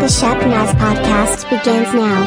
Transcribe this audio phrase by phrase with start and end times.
[0.00, 2.24] The Shep Naz podcast begins now.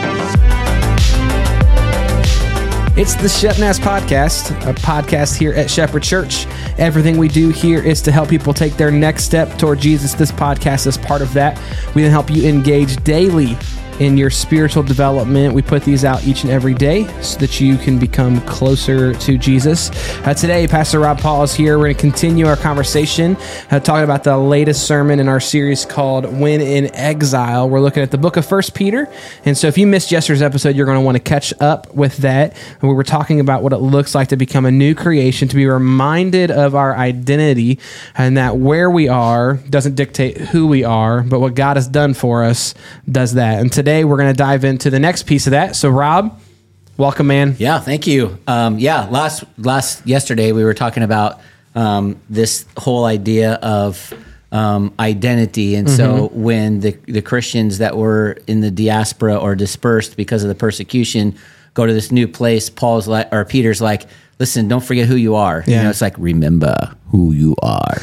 [2.95, 6.45] It's the Shep Naz Podcast, a podcast here at Shepherd Church.
[6.77, 10.13] Everything we do here is to help people take their next step toward Jesus.
[10.13, 11.59] This podcast is part of that.
[11.95, 13.57] We then help you engage daily
[13.99, 15.53] in your spiritual development.
[15.53, 19.37] We put these out each and every day so that you can become closer to
[19.37, 19.91] Jesus.
[20.25, 21.77] Uh, today, Pastor Rob Paul is here.
[21.77, 23.37] We're going to continue our conversation,
[23.71, 27.69] uh, talking about the latest sermon in our series called When in Exile.
[27.69, 29.11] We're looking at the book of First Peter.
[29.45, 32.17] And so if you missed yesterday's episode, you're going to want to catch up with
[32.17, 32.57] that.
[32.81, 35.55] And we were talking about what it looks like to become a new creation, to
[35.55, 37.79] be reminded of our identity,
[38.15, 42.13] and that where we are doesn't dictate who we are, but what God has done
[42.13, 42.73] for us
[43.09, 43.59] does that.
[43.59, 45.75] And today, we're going to dive into the next piece of that.
[45.75, 46.39] So, Rob,
[46.97, 47.55] welcome, man.
[47.59, 48.37] Yeah, thank you.
[48.47, 51.39] Um, yeah, last last yesterday we were talking about
[51.75, 54.13] um, this whole idea of
[54.51, 60.15] um, identity, and so when the the Christians that were in the diaspora or dispersed
[60.15, 61.35] because of the persecution
[61.73, 64.03] go to this new place, Paul's like or Peter's like,
[64.39, 65.63] listen, don't forget who you are.
[65.65, 66.75] You know, it's like remember
[67.09, 67.97] who you are.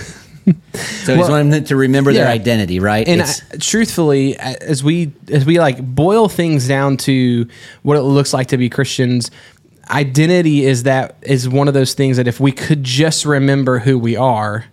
[0.47, 3.07] so he's Well, wanting them to remember their identity, right?
[3.07, 3.27] And I,
[3.59, 7.47] truthfully, as we as we like boil things down to
[7.83, 9.31] what it looks like to be Christians,
[9.91, 13.99] identity is that is one of those things that if we could just remember who
[13.99, 14.65] we are,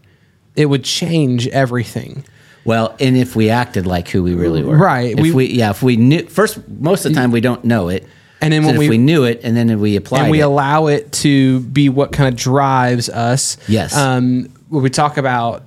[0.55, 2.23] it would change everything.
[2.65, 5.69] Well, and if we acted like who we really were, Right, If we- we, yeah,
[5.69, 8.05] if we knew first, most of the time we don't know it,
[8.41, 10.41] And then So when if we- we, knew it, and then we applied and we
[10.41, 13.57] it, allow it to be what kind of drives us.
[13.67, 13.95] Yes.
[13.95, 15.63] Um, when we talk about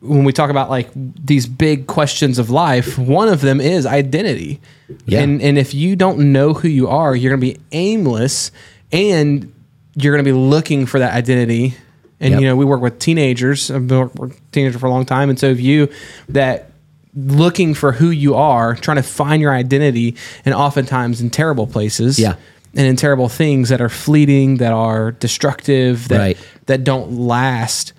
[0.00, 4.60] when we talk about like these big questions of life, one of them is identity.
[5.06, 5.20] Yeah.
[5.20, 8.50] And and if you don't know who you are, you're going to be aimless,
[8.90, 9.52] and
[9.94, 11.74] you're going to be looking for that identity.
[12.18, 12.40] And Yep.
[12.40, 13.70] you know, we work with teenagers.
[13.70, 15.88] I've been working with teenagers for a long time, and so if you
[16.30, 16.70] that
[17.14, 22.18] looking for who you are, trying to find your identity, and oftentimes in terrible places,
[22.18, 22.36] Yeah.
[22.74, 26.38] and in terrible things that are fleeting, that are destructive, that Right.
[26.66, 27.92] that don't last.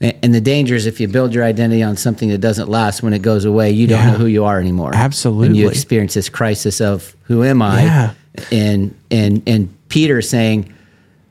[0.00, 3.12] And the danger is if you build your identity on something that doesn't last, when
[3.12, 4.12] it goes away, you don't Yeah.
[4.12, 4.94] know who you are anymore.
[4.94, 5.48] Absolutely.
[5.48, 7.82] and you experience this crisis of who am I?
[7.82, 8.10] Yeah.
[8.52, 10.72] And and and Peter saying,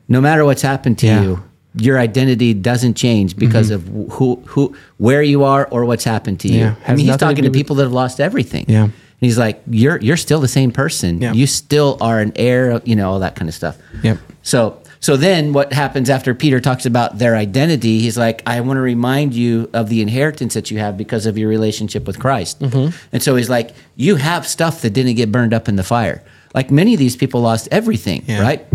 [0.08, 1.22] no matter what's happened to Yeah.
[1.22, 1.42] you.
[1.80, 4.02] Your identity doesn't change because mm-hmm.
[4.06, 6.60] of who, who, where you are, or what's happened to you.
[6.60, 6.74] Yeah.
[6.88, 8.64] I mean, he's to talking to with- people that have lost everything.
[8.66, 8.84] Yeah.
[8.84, 11.20] And he's like, you're you're still the same person.
[11.20, 11.34] Yeah.
[11.34, 12.80] You still are an heir.
[12.84, 13.76] You know all that kind of stuff.
[14.02, 14.18] Yep.
[14.42, 18.00] So so then what happens after Peter talks about their identity?
[18.00, 21.38] He's like, I want to remind you of the inheritance that you have because of
[21.38, 22.60] your relationship with Christ.
[22.60, 22.96] Mm-hmm.
[23.12, 26.22] And so he's like, you have stuff that didn't get burned up in the fire.
[26.54, 28.40] Like many of these people lost everything, Yeah.
[28.42, 28.66] right?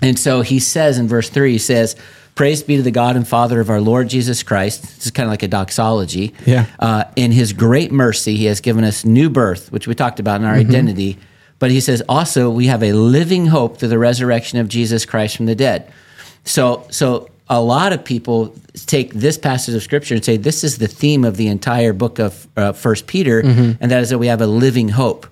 [0.00, 1.94] And so he says in verse 3, he says,
[2.34, 4.82] Praise be to the God and Father of our Lord Jesus Christ.
[4.82, 6.34] This is kind of like a doxology.
[6.46, 6.64] Yeah.
[6.78, 10.40] Uh, in his great mercy, he has given us new birth, which we talked about
[10.40, 11.18] in our identity.
[11.62, 15.36] But he says also, we have a living hope through the resurrection of Jesus Christ
[15.36, 15.92] from the dead.
[16.42, 18.52] So, so a lot of people
[18.86, 22.18] take this passage of scripture and say this is the theme of the entire book
[22.18, 23.38] of uh, First Peter,
[23.80, 25.28] and that is that we have a living hope.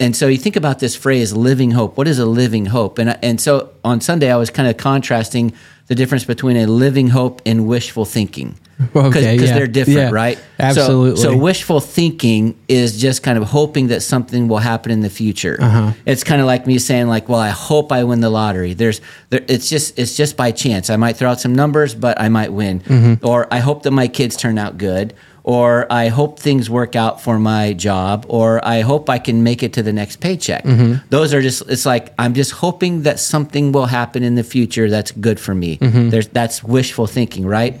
[0.00, 1.96] And so you think about this phrase, living hope.
[1.96, 2.98] What is a living hope?
[2.98, 5.52] And and so on Sunday, I was kind of contrasting
[5.86, 8.58] the difference between a living hope and wishful thinking.
[8.94, 9.54] Okay, yeah.
[9.54, 10.38] they're different, Yeah, right?
[10.38, 11.22] So- absolutely.
[11.22, 15.56] So, wishful thinking is just kind of hoping that something will happen in the future.
[15.60, 15.92] Uh-huh.
[16.06, 19.00] It's kind of like me saying, like, "Well, I hope I win the lottery." There's,
[19.30, 20.90] there, it's just, it's just by chance.
[20.90, 22.80] I might throw out some numbers, but I might win.
[22.80, 23.26] Mm-hmm.
[23.26, 25.14] Or I hope that my kids turn out good.
[25.44, 28.26] Or I hope things work out for my job.
[28.28, 30.62] Or I hope I can make it to the next paycheck.
[30.64, 31.06] Mm-hmm.
[31.08, 34.90] Those are just, it's like I'm just hoping that something will happen in the future
[34.90, 35.78] that's good for me.
[35.78, 36.10] Mm-hmm.
[36.10, 37.80] There's, that's wishful thinking, right?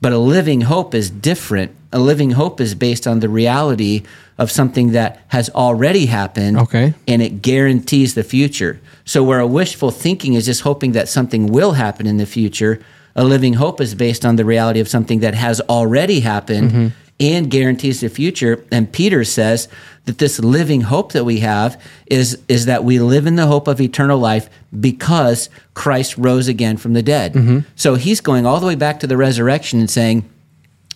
[0.00, 1.74] But a living hope is different.
[1.92, 4.02] A living hope is based on the reality
[4.36, 6.58] of something that has already happened.
[6.58, 6.94] Okay.
[7.06, 8.80] And it guarantees the future.
[9.04, 12.80] So, where a wishful thinking is just hoping that something will happen in the future,
[13.16, 16.88] a living hope is based on the reality of something that has already happened mm-hmm.
[17.18, 18.64] and guarantees the future.
[18.70, 19.66] And Peter says
[20.08, 23.68] that this living hope that we have is, is that we live in the hope
[23.68, 27.64] of eternal life because Christ rose again from the dead.
[27.76, 30.28] So he's going all the way back to the resurrection and saying,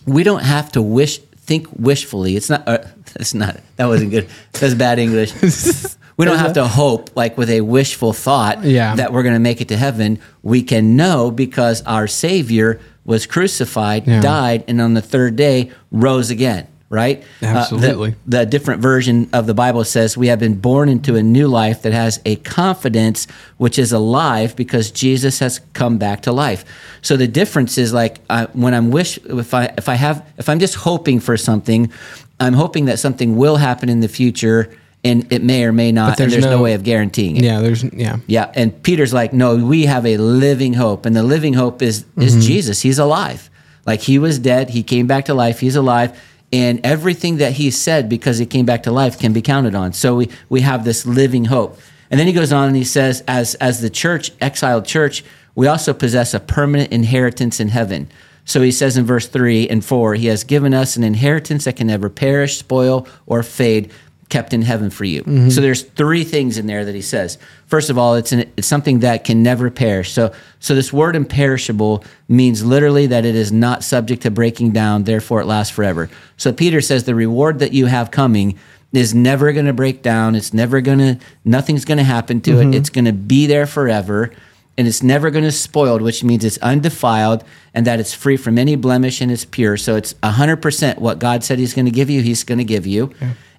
[0.05, 2.35] we don't have to wish think wishfully.
[2.35, 2.67] It's not.
[2.67, 2.79] Uh,
[3.13, 3.57] that's not.
[3.77, 4.27] That wasn't good.
[4.53, 5.31] That's bad English.
[6.15, 8.93] We don't have to hope like with a wishful thought Yeah.
[8.97, 10.19] that we're going to make it to heaven.
[10.43, 14.21] We can know because our Savior was crucified, Yeah.
[14.21, 16.67] died, and on the third day rose again.
[16.93, 17.23] Right?
[17.41, 18.11] Uh, Absolutely.
[18.27, 21.47] the, the different version of the Bible says we have been born into a new
[21.47, 23.25] life that has a confidence
[23.57, 26.63] which is alive because Jesus has come back to life.
[27.01, 30.47] So the difference is like uh, when I'm wish if I if I have if
[30.47, 31.91] I'm just hoping for something,
[32.39, 34.71] I'm hoping that something will happen in the future
[35.03, 37.43] and it may or may not and there's there's no, no- way of guaranteeing it.
[37.43, 38.17] Yeah, there's yeah.
[38.27, 42.05] Yeah, and Peter's like, no, we have a living hope, and the living hope is
[42.17, 42.81] is Jesus.
[42.81, 43.49] He's alive.
[43.85, 45.59] Like he was dead, he came back to life.
[45.59, 46.17] He's alive,
[46.53, 49.91] and everything that he said because he came back to life can be counted on.
[49.91, 51.77] So we we have this living hope.
[52.11, 55.23] And then he goes on and he says, as as the church, exiled church,
[55.55, 58.07] we also possess a permanent inheritance in heaven.
[58.45, 61.77] So he says in verse three and four, he has given us an inheritance that
[61.77, 63.91] can never perish, spoil, or fade
[64.29, 65.21] kept in heaven for you.
[65.21, 65.49] Mm-hmm.
[65.49, 67.37] So there's three things in there that he says.
[67.67, 70.11] First of all, it's an, it's something that can never perish.
[70.11, 75.03] So so this word imperishable means literally that it is not subject to breaking down,
[75.03, 76.09] therefore it lasts forever.
[76.37, 78.57] So Peter says the reward that you have coming
[78.91, 80.35] is never going to break down.
[80.35, 82.63] It's never going to nothing's going to happen to it.
[82.63, 82.73] Mm-hmm.
[82.73, 84.31] It's going to be there forever
[84.77, 87.43] and it's never going to spoiled, which means it's undefiled
[87.73, 89.77] and that it's free from any blemish and it's pure.
[89.77, 92.87] So it's 100% what God said he's going to give you, he's going to give
[92.87, 93.13] you.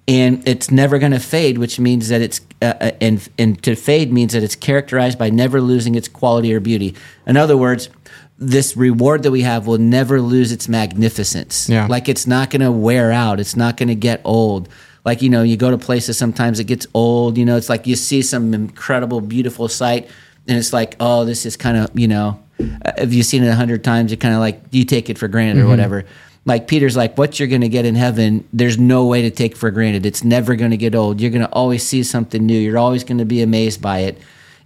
[0.07, 3.75] And it's never going to fade, which means that it's, uh, uh, and, and to
[3.75, 6.93] fade means that it's characterized by never losing its quality or beauty.
[7.25, 7.89] In other words,
[8.37, 11.67] this reward that we have will never lose its magnificence.
[11.67, 11.87] Yeah.
[11.87, 14.69] Like it's not going to wear out, it's not going to get old
[15.05, 17.87] like you know you go to places sometimes it gets old you know it's like
[17.87, 20.09] you see some incredible beautiful sight
[20.47, 23.47] and it's like oh this is kind of you know uh, if you've seen it
[23.47, 26.03] a hundred times you kind of like you take it for granted or whatever
[26.45, 29.55] like peter's like what you're going to get in heaven there's no way to take
[29.55, 30.05] for granted.
[30.05, 31.19] It's never going to get old.
[31.21, 32.57] You're going to always see something new.
[32.57, 34.17] You're always going to be amazed by it.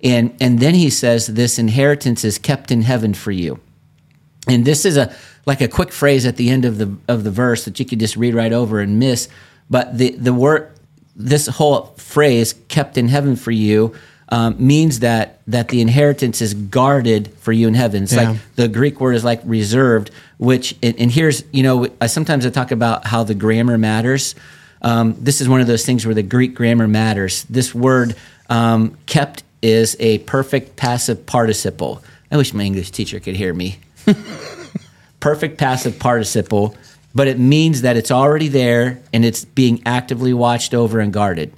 [0.04, 3.60] And and then he says this inheritance is kept in heaven for you.
[4.48, 5.14] And this is a
[5.46, 8.00] like a quick phrase at the end of the of the verse that you could
[8.00, 9.28] just read right over and miss.
[9.70, 10.72] But the the word
[11.16, 13.94] this whole phrase kept in heaven for you
[14.30, 18.04] um, means that that the inheritance is guarded for you in heaven.
[18.04, 18.32] It's Yeah.
[18.32, 22.50] like the Greek word is like reserved, which and, here's you know I sometimes I
[22.50, 24.36] talk about how the grammar matters.
[24.82, 27.44] Um, this is one of those things where the Greek grammar matters.
[27.50, 28.16] This word
[28.50, 32.02] um, kept is a perfect passive participle.
[32.32, 33.80] I wish my English teacher could hear me
[35.20, 36.76] perfect passive participle,
[37.14, 41.52] but it means that it's already there and it's being actively watched over and guarded.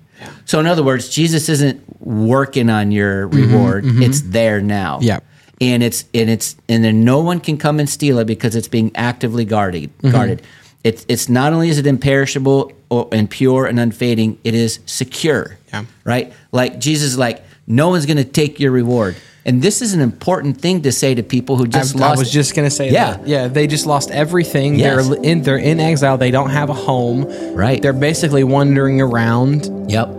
[0.46, 4.02] So, in other words, Jesus isn't working on your mm-hmm, reward; mm-hmm.
[4.02, 5.00] it's there now.
[5.02, 5.24] Yep.
[5.60, 8.68] and it's and it's and then no one can come and steal it because it's
[8.68, 9.96] being actively guarded.
[9.98, 10.12] Mm-hmm.
[10.12, 10.42] Guarded.
[10.84, 15.58] It's it's not only is it imperishable or, and pure and unfading, it is secure.
[15.70, 15.86] Yeah.
[16.04, 16.34] Right.
[16.52, 19.16] Like Jesus, is like no one's going to take your reward.
[19.44, 22.18] And this is an important thing to say to people who just I, lost.
[22.18, 23.14] I was just gonna say Yeah.
[23.18, 23.28] that.
[23.28, 24.76] Yeah, they just lost everything.
[24.76, 25.08] Yes.
[25.08, 26.18] They're in they're in exile.
[26.18, 27.26] They don't have a home.
[27.56, 27.82] Right.
[27.82, 30.10] They're basically wandering around Yep.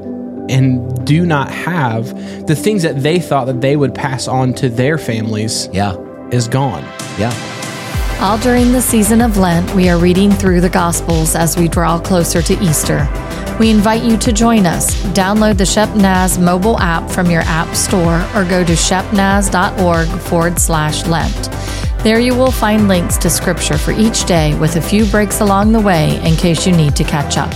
[0.48, 4.68] and do not have the things that they thought that they would pass on to
[4.68, 5.94] their families Yeah.
[6.32, 6.84] is gone.
[7.16, 7.32] Yeah.
[8.20, 11.98] All during the season of Lent, we are reading through the Gospels as we draw
[12.00, 13.08] closer to Easter.
[13.62, 15.00] We invite you to join us.
[15.14, 21.06] Download the ShepNaz mobile app from your app store or go to shepnaz.org forward slash
[21.06, 21.48] Lent.
[22.02, 25.70] There you will find links to scripture for each day with a few breaks along
[25.70, 27.52] the way in case you need to catch up.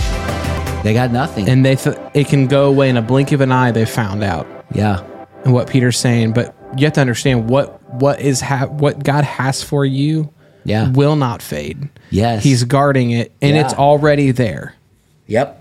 [0.81, 1.49] They got nothing.
[1.49, 3.71] And they th- it can go away in a blink of an eye.
[3.71, 5.05] They found out yeah.
[5.43, 9.25] and what Peter's saying, but you have to understand what what is ha- what God
[9.25, 10.31] has for you.
[10.63, 10.89] Yeah.
[10.89, 11.89] will not fade.
[12.11, 12.45] Yes.
[12.45, 14.73] He's guarding it, and it's already there.
[15.25, 15.56] Yep.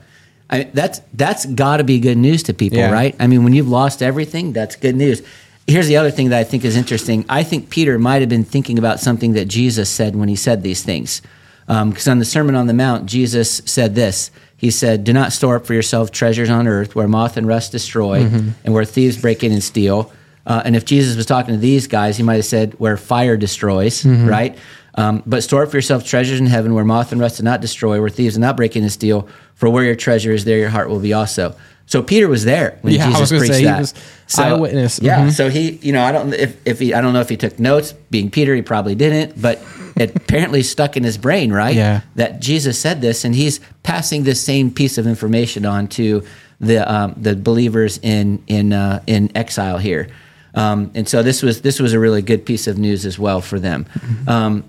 [0.49, 2.93] I, that's that's got to be good news to people, Yeah.
[2.93, 3.17] right?
[3.19, 5.23] I mean, when you've lost everything, that's good news.
[5.67, 7.25] Here's the other thing that I think is interesting.
[7.29, 10.63] I think Peter might have been thinking about something that Jesus said when he said
[10.63, 11.23] these things.
[11.69, 14.31] Um, because on the Sermon on the Mount, Jesus said this.
[14.57, 17.73] He said, Do not store up for yourself treasures on earth where moth and rust
[17.73, 18.51] destroy mm-hmm.
[18.65, 20.13] and where thieves break in and steal.
[20.47, 23.37] Uh, and if Jesus was talking to these guys, he might have said, Where fire
[23.37, 24.29] destroys, mm-hmm.
[24.29, 24.57] right?
[24.97, 27.61] Um, but store up for yourself treasures in heaven where moth and rust do not
[27.61, 29.29] destroy, where thieves do not break in and steal.
[29.55, 31.55] For where your treasure is, there your heart will be also.
[31.87, 33.79] So Peter was there when Yeah, I Jesus was preached say, he that.
[33.81, 33.95] was
[34.37, 34.99] eyewitness.
[35.01, 35.27] Yeah.
[35.27, 35.33] Mhm.
[35.33, 37.59] So he, you know, I don't if if he, I don't know if he took
[37.59, 37.93] notes.
[38.11, 39.63] Being Peter, he probably didn't, but
[39.97, 41.75] it apparently stuck in his brain, right?
[41.77, 42.01] Yeah.
[42.17, 46.25] That Jesus said this, and he's passing this same piece of information on to
[46.61, 50.09] the um, the believers in in uh, in exile here.
[50.55, 53.41] Um, and so this was this was a really good piece of news as well
[53.41, 53.87] for them.
[54.01, 54.29] Mm-hmm.
[54.29, 54.65] Um,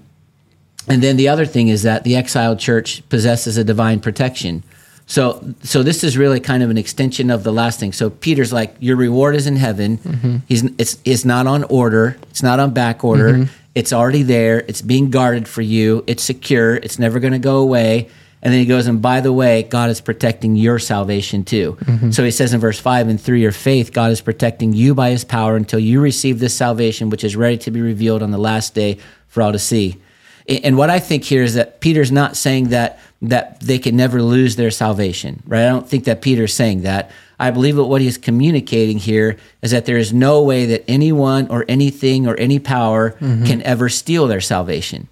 [0.88, 4.64] and then the other thing is that the exiled church possesses a divine protection.
[5.06, 7.94] So, so this is really kind of an extension of the last thing.
[7.94, 9.98] So Peter's like, your reward is in heaven.
[10.00, 10.38] Mm-hmm.
[10.48, 12.18] He's it's it's not on order.
[12.30, 13.34] It's not on back order.
[13.34, 13.54] Mm-hmm.
[13.74, 14.60] It's already there.
[14.68, 16.04] It's being guarded for you.
[16.08, 16.76] It's secure.
[16.76, 18.10] It's never going to go away.
[18.42, 21.78] And then he goes, and by the way, God is protecting your salvation too.
[21.82, 22.12] Mm-hmm.
[22.12, 25.10] So he says in verse 5 and through your faith, God is protecting you by
[25.10, 28.38] his power until you receive this salvation, which is ready to be revealed on the
[28.38, 29.98] last day for all to see.
[30.48, 34.22] And what I think here is that Peter's not saying that that they can never
[34.22, 35.66] lose their salvation, right?
[35.66, 37.12] I don't think that Peter's saying that.
[37.40, 41.48] I believe that what he's communicating here is that there is no way that anyone
[41.50, 43.46] or anything or any power mm-hmm.
[43.46, 45.08] can ever steal their salvation.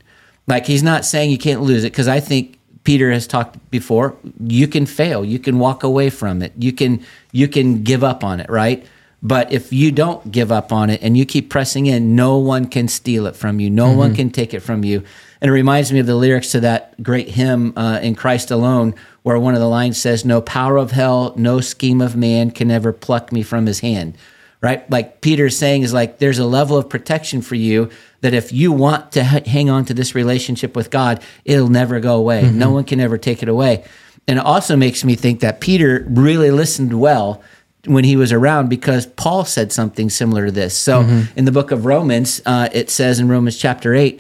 [0.47, 4.15] Like he's not saying you can't lose it because I think Peter has talked before.
[4.39, 5.25] You can fail.
[5.25, 6.53] You can walk away from it.
[6.57, 8.85] You can you can give up on it, right?
[9.22, 12.67] But if you don't give up on it and you keep pressing in, no one
[12.67, 13.69] can steal it from you.
[13.69, 15.03] No one can take it from you.
[15.41, 18.93] And it reminds me of the lyrics to that great hymn uh, in Christ Alone,
[19.24, 22.69] where one of the lines says, "No power of hell, no scheme of man can
[22.69, 24.17] ever pluck me from His hand."
[24.62, 24.89] right?
[24.89, 27.89] Like Peter's saying is like there's a level of protection for you
[28.22, 32.00] that if you want to h- hang on to this relationship with God, it'll never
[32.00, 32.50] go away.
[32.50, 33.84] No one can ever take it away.
[34.27, 37.43] And it also makes me think that Peter really listened well
[37.85, 40.75] when he was around because Paul said something similar to this.
[40.77, 41.01] So
[41.35, 44.19] in the book of Romans, uh, it says in Romans chapter 8,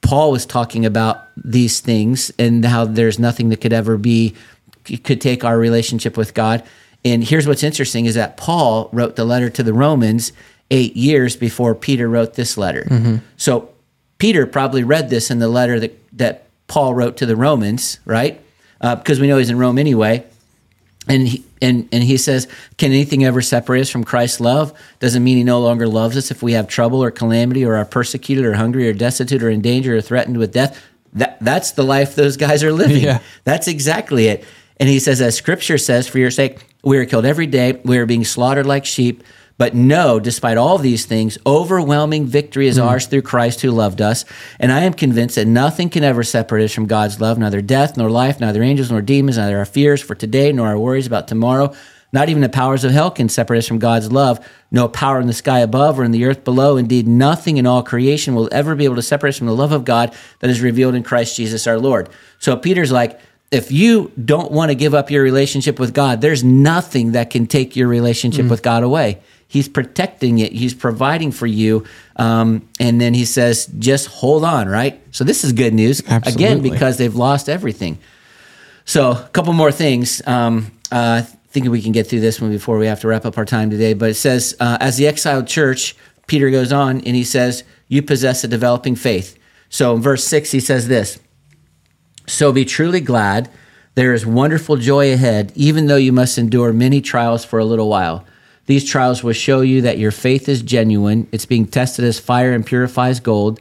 [0.00, 4.34] Paul was talking about these things and how there's nothing that could ever be
[5.04, 6.64] could take our relationship with God.
[7.04, 10.32] And here's what's interesting is that Paul wrote the letter to the Romans
[10.72, 12.86] 8 years before Peter wrote this letter.
[13.36, 13.70] So
[14.18, 18.40] Peter probably read this in the letter that that Paul wrote to the Romans, right?
[18.80, 20.24] Uh, because we know he's in Rome anyway
[21.08, 22.46] and he, and and he says,
[22.78, 24.72] "Can anything ever separate us from Christ's love?
[25.00, 27.84] Doesn't mean He no longer loves us if we have trouble or calamity or are
[27.84, 30.80] persecuted or hungry or destitute or in danger or threatened with death.
[31.12, 33.02] That that's the life those guys are living.
[33.02, 33.18] Yeah.
[33.44, 34.44] That's exactly it."
[34.78, 37.80] And he says, as Scripture says, "For your sake, we are killed every day.
[37.84, 39.22] We are being slaughtered like sheep."
[39.58, 42.82] But no, despite all these things, overwhelming victory is hmm.
[42.82, 44.24] ours through Christ who loved us.
[44.58, 47.96] And I am convinced that nothing can ever separate us from God's love, neither death
[47.96, 51.28] nor life, neither angels nor demons, neither our fears for today nor our worries about
[51.28, 51.72] tomorrow.
[52.12, 54.46] Not even the powers of hell can separate us from God's love.
[54.70, 56.76] No power in the sky above or in the earth below.
[56.76, 59.72] Indeed, nothing in all creation will ever be able to separate us from the love
[59.72, 62.10] of God that is revealed in Christ Jesus our Lord.
[62.38, 63.18] So Peter's like,
[63.50, 67.46] if you don't want to give up your relationship with God, there's nothing that can
[67.46, 68.50] take your relationship hmm.
[68.50, 69.20] with God away.
[69.52, 70.52] He's protecting it.
[70.52, 71.84] He's providing for you.
[72.16, 74.98] Um, and then he says, just hold on, right?
[75.10, 76.00] So this is good news.
[76.36, 77.98] Again, because they've lost everything.
[78.86, 80.26] So a couple more things.
[80.26, 83.36] Um, uh, thinking we can get through this one before we have to wrap up
[83.36, 83.92] our time today.
[83.92, 85.94] But it says, uh, as the exiled church,
[86.26, 89.38] Peter goes on and he says, you possess a developing faith.
[89.68, 91.20] So in verse six, he says this.
[92.26, 93.50] So be truly glad.
[93.96, 97.90] There is wonderful joy ahead, even though you must endure many trials for a little
[97.90, 98.24] while.
[98.72, 101.28] These trials will show you that your faith is genuine.
[101.30, 103.60] It's being tested as fire and purifies gold.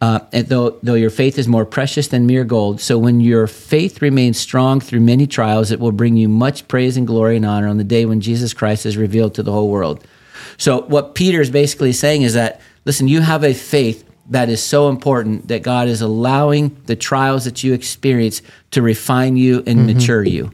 [0.00, 3.48] Uh, and though, though your faith is more precious than mere gold, so when your
[3.48, 7.44] faith remains strong through many trials, it will bring you much praise and glory and
[7.44, 10.06] honor on the day when Jesus Christ is revealed to the whole world.
[10.58, 14.62] So, what Peter is basically saying is that, listen, you have a faith that is
[14.62, 19.86] so important that God is allowing the trials that you experience to refine you and
[19.86, 20.52] mature you.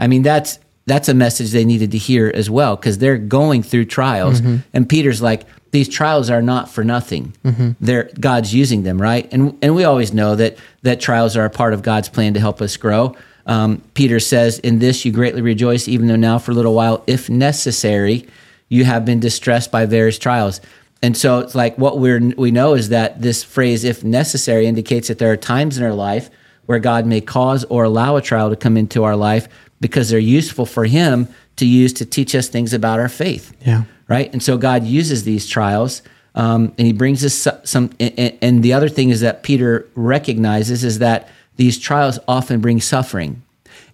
[0.00, 3.62] I mean, that's that's a message they needed to hear as well because they're going
[3.62, 4.40] through trials.
[4.72, 7.34] And Peter's like, these trials are not for nothing.
[7.80, 9.28] They're God's using them, right?
[9.32, 12.40] And and we always know that that trials are a part of God's plan to
[12.40, 13.14] help us grow.
[13.46, 17.02] Um, Peter says, "In this you greatly rejoice, even though now for a little while,
[17.06, 18.26] if necessary,
[18.68, 20.60] you have been distressed by various trials."
[21.02, 25.08] And so it's like what we're we know is that this phrase "if necessary" indicates
[25.08, 26.30] that there are times in our life
[26.66, 29.48] where God may cause or allow a trial to come into our life
[29.80, 33.84] because they're useful for Him to use to teach us things about our faith Yeah.
[34.08, 34.32] right?
[34.32, 36.02] And so God uses these trials,
[36.34, 37.90] um, and He brings us some.
[37.98, 42.80] And, and the other thing is that Peter recognizes is that these trials often bring
[42.80, 43.42] suffering.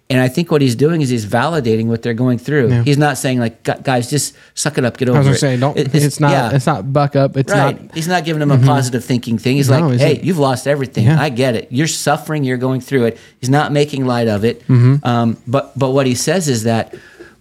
[0.07, 2.83] And I think what he's doing is he's validating what they're going through.
[2.83, 5.29] He's not saying like, guys, just suck it up, get over I was it.
[5.31, 5.75] gonna say, don't.
[5.77, 6.29] It- It's, not.
[6.31, 6.51] yeah.
[6.55, 7.35] It's not buck up.
[7.35, 7.81] It's Right.
[7.81, 7.95] not.
[7.95, 9.55] he's not giving them a positive thinking thing.
[9.55, 11.05] He's No, like, hey, like- you've lost everything.
[11.05, 11.19] Yeah.
[11.19, 11.69] I get it.
[11.71, 12.43] You're suffering.
[12.43, 13.17] You're going through it.
[13.41, 14.61] He's not making light of it.
[14.67, 15.03] Mm-hmm.
[15.03, 16.93] Um, but but what he says is that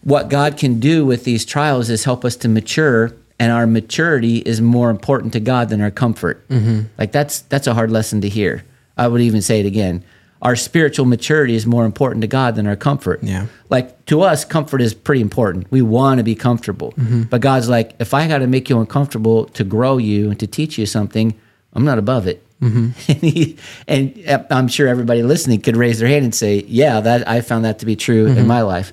[0.02, 4.38] what God can do with these trials is help us to mature, and our maturity
[4.38, 6.48] is more important to God than our comfort.
[6.48, 6.80] Mm-hmm.
[6.96, 8.64] Like that's that's a hard lesson to hear.
[8.96, 10.02] I would even say it again.
[10.44, 13.20] Our spiritual maturity is more important to God than our comfort.
[13.22, 13.46] Yeah.
[13.70, 15.70] Like to us, comfort is pretty important.
[15.70, 16.92] We want to be comfortable.
[16.92, 17.22] Mm-hmm.
[17.22, 20.46] But God's like, if I got to make you uncomfortable to grow you and to
[20.46, 21.34] teach you something,
[21.72, 22.46] I'm not above it.
[22.60, 22.90] Mm-hmm.
[23.10, 23.56] and, he,
[23.88, 27.64] and I'm sure everybody listening could raise their hand and say, yeah, that I found
[27.64, 28.38] that to be true Mm-hmm.
[28.38, 28.92] in my life.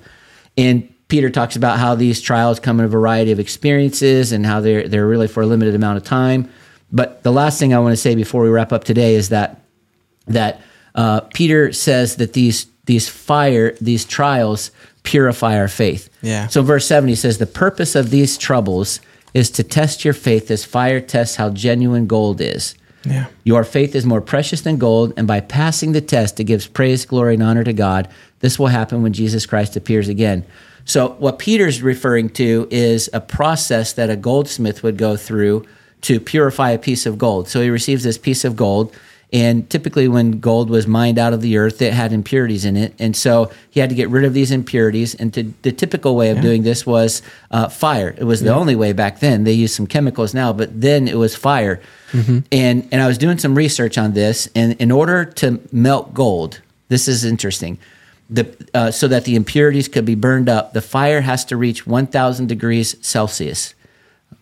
[0.58, 4.62] And Peter talks about how these trials come in a variety of experiences and how
[4.62, 6.50] they're they're really for a limited amount of time.
[6.94, 9.62] But the last thing I want to say before we wrap up today is that
[10.28, 10.62] that
[10.96, 14.72] uh, Peter says that these these fire, these trials
[15.04, 16.10] purify our faith.
[16.22, 16.48] Yeah.
[16.48, 19.00] So verse 7 he says the purpose of these troubles
[19.34, 22.76] is to test your faith as fire tests how genuine gold is.
[23.04, 23.28] Yeah.
[23.44, 27.06] Your faith is more precious than gold, and by passing the test, it gives praise,
[27.06, 28.08] glory, and honor to God.
[28.40, 30.46] This will happen when Jesus Christ appears again.
[30.86, 35.66] So, what Peter's referring to is a process that a goldsmith would go through
[36.02, 37.48] to purify a piece of gold.
[37.48, 38.96] So, he receives this piece of gold,
[39.34, 42.94] and typically, when gold was mined out of the earth, it had impurities in it.
[43.00, 45.16] And so, he had to get rid of these impurities.
[45.16, 48.14] And to, the typical way of doing this was uh, fire.
[48.18, 49.46] It was the only way back then.
[49.46, 51.80] They use some chemicals now, but then it was fire.
[52.52, 54.50] And, and I was doing some research on this.
[54.54, 56.60] And in order to melt gold,
[56.90, 57.78] this is interesting.
[58.30, 61.88] The, uh, so that the impurities could be burned up, the fire has to reach
[61.88, 63.76] 1,000 degrees Celsius.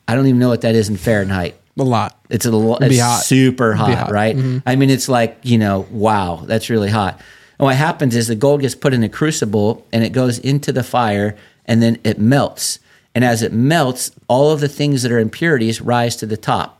[0.07, 1.55] I don't even know what that is in Fahrenheit.
[1.79, 2.19] A lot.
[2.29, 3.23] It's a be it's hot.
[3.23, 4.05] super hot, hot.
[4.07, 4.13] Mm-hmm.
[4.13, 4.63] right?
[4.65, 7.19] I mean, it's like you know, wow, that's really hot.
[7.57, 10.71] And what happens is the gold gets put in a crucible and it goes into
[10.71, 12.79] the fire, and then it melts.
[13.15, 16.75] And as it melts, all of the things that are impurities rise to the top.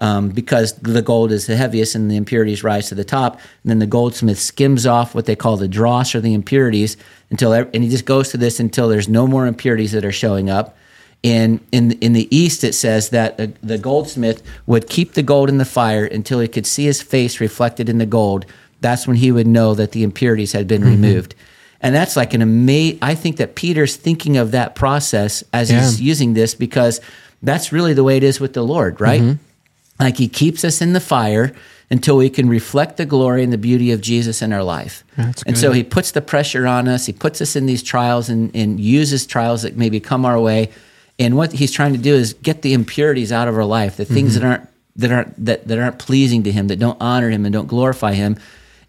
[0.00, 3.34] Um, because the gold is the heaviest and the impurities rise to the top.
[3.34, 6.96] And then the goldsmith skims off what they call the dross or the impurities
[7.30, 10.48] until, and he just goes to this until there's no more impurities that are showing
[10.50, 10.76] up.
[11.24, 15.48] And in in the East, it says that the, the goldsmith would keep the gold
[15.48, 18.46] in the fire until he could see his face reflected in the gold.
[18.80, 20.90] That's when he would know that the impurities had been mm-hmm.
[20.90, 21.34] removed.
[21.80, 22.98] And that's like an amazing.
[23.02, 27.00] I think that Peter's thinking of that process as he's using this because
[27.42, 29.20] that's really the way it is with the Lord, right?
[29.20, 30.02] Mm-hmm.
[30.02, 31.52] Like he keeps us in the fire
[31.90, 35.04] until we can reflect the glory and the beauty of Jesus in our life.
[35.16, 35.60] That's and good.
[35.60, 37.06] so he puts the pressure on us.
[37.06, 40.70] He puts us in these trials and, and uses trials that maybe come our way.
[41.18, 44.04] And what he's trying to do is get the impurities out of our life, the
[44.04, 44.42] things Mm-hmm.
[44.42, 47.52] that aren't that aren't that, that aren't pleasing to him, that don't honor him and
[47.52, 48.36] don't glorify him.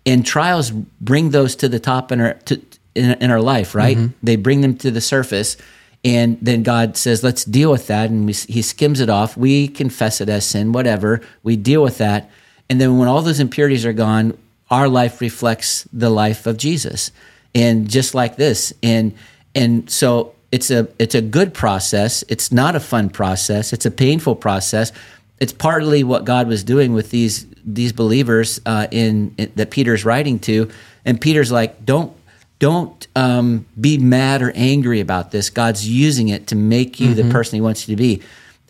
[0.05, 2.61] And trials bring those to the top in our to,
[2.95, 3.97] in, in our life, right?
[3.97, 4.13] Mm-hmm.
[4.23, 5.57] They bring them to the surface.
[6.05, 8.09] And then God says, let's deal with that.
[8.09, 9.35] And we, he skims it off.
[9.35, 11.21] We confess it as sin, whatever.
[11.43, 12.29] We deal with that.
[12.69, 14.37] And then when all those impurities are gone,
[14.71, 17.11] our life reflects the life of Jesus.
[17.53, 18.73] And just like this.
[18.81, 19.13] And
[19.53, 22.23] and so it's a it's a good process.
[22.27, 23.73] It's not a fun process.
[23.73, 24.91] It's a painful process.
[25.39, 30.05] It's partly what God was doing with these these believers uh, in, in that Peter's
[30.05, 30.69] writing to.
[31.05, 32.15] And Peter's like, don't
[32.57, 35.49] don't um, be mad or angry about this.
[35.49, 38.21] God's using it to make you the person He wants you to be.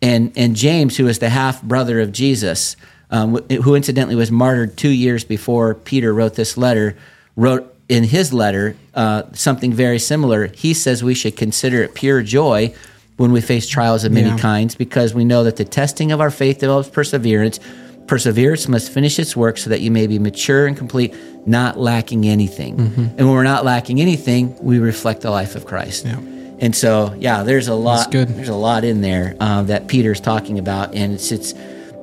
[0.02, 2.76] And and James, who is the half brother of Jesus,
[3.10, 6.98] um, who incidentally was martyred two years before Peter wrote this letter,
[7.36, 10.48] wrote in his letter uh, something very similar.
[10.48, 12.74] He says we should consider it pure joy
[13.18, 14.38] when we face trials of many Yeah.
[14.38, 17.60] kinds, because we know that the testing of our faith develops perseverance.
[18.08, 21.14] Perseverance must finish its work so that you may be mature and complete,
[21.46, 22.78] not lacking anything.
[22.78, 23.02] Mm-hmm.
[23.02, 26.06] And when we're not lacking anything, we reflect the life of Christ.
[26.06, 26.20] Yeah.
[26.60, 28.12] And so, yeah, there's a lot.
[28.12, 31.54] There's a lot in there uh, that Peter's talking about, and it's it's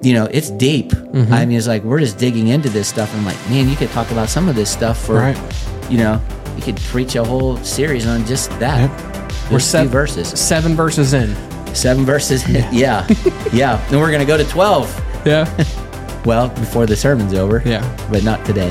[0.02, 0.90] you know it's deep.
[0.90, 1.32] Mm-hmm.
[1.32, 3.12] I mean, it's like we're just digging into this stuff.
[3.14, 5.36] I'm like, man, you could talk about some of this stuff for, Right.
[5.90, 6.20] You know,
[6.56, 8.90] you could preach a whole series on just that.
[9.50, 11.34] We're seven verses, Seven verses in.
[11.74, 12.46] seven verses.
[12.72, 13.06] Yeah,
[13.52, 13.76] yeah.
[13.90, 14.88] Then we're gonna go to twelve.
[15.24, 15.46] Yeah.
[16.26, 17.62] Well, before the sermon's over.
[17.64, 17.84] Yeah.
[18.10, 18.70] but not today.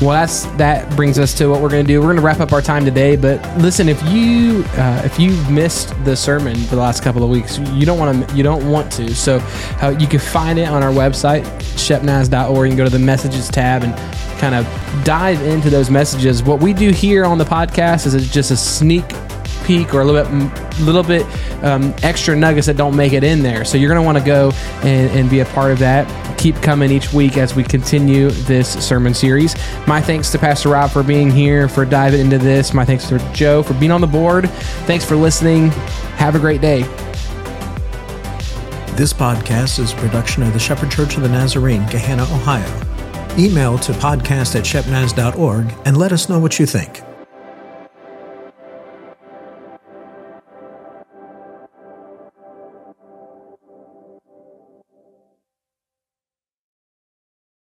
[0.00, 2.00] Well, that's that brings us to what we're going to do.
[2.00, 3.14] We're going to wrap up our time today.
[3.14, 7.30] But listen, if you uh, if you've missed the sermon for the last couple of
[7.30, 9.14] weeks, you don't want to you don't want to.
[9.14, 9.38] So
[9.80, 11.44] uh, you can find it on our website
[11.76, 12.68] shepnaz.org.
[12.68, 13.94] You can go to the messages tab and
[14.42, 16.42] kind of dive into those messages.
[16.42, 19.04] What we do here on the podcast is just a sneak
[19.62, 21.24] peek or a little bit little bit
[21.62, 23.64] um, extra nuggets that don't make it in there.
[23.64, 24.50] So you're going to want to go
[24.82, 26.08] and, and be a part of that.
[26.38, 29.54] Keep coming each week as we continue this sermon series.
[29.86, 32.74] My thanks to pastor rob for being here for diving into this.
[32.74, 34.50] My thanks to joe for being on the board.
[34.86, 35.68] Thanks for listening.
[36.18, 36.82] Have a great day.
[38.96, 42.91] This podcast is a production of the Shepherd Church of the Nazarene, Gahanna, Ohio.
[43.38, 47.01] Email to podcast at shepnaz.org and let us know what you think.